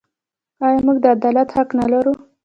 آیا 0.65 0.79
موږ 0.85 0.97
د 1.03 1.05
عدالت 1.15 1.49
حق 1.55 1.69
نلرو؟ 1.77 2.13